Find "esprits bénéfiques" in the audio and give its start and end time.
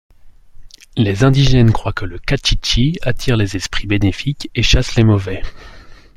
3.55-4.49